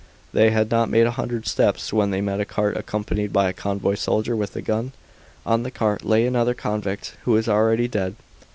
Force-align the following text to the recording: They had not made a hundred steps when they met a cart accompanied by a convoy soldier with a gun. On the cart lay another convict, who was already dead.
They 0.33 0.49
had 0.49 0.71
not 0.71 0.89
made 0.89 1.05
a 1.05 1.11
hundred 1.11 1.45
steps 1.45 1.93
when 1.93 2.09
they 2.09 2.21
met 2.21 2.39
a 2.39 2.43
cart 2.45 2.75
accompanied 2.75 3.31
by 3.31 3.47
a 3.49 3.53
convoy 3.53 3.93
soldier 3.93 4.35
with 4.35 4.55
a 4.55 4.61
gun. 4.63 4.93
On 5.45 5.61
the 5.61 5.69
cart 5.69 6.03
lay 6.03 6.25
another 6.25 6.55
convict, 6.55 7.13
who 7.25 7.33
was 7.33 7.47
already 7.47 7.87
dead. 7.87 8.15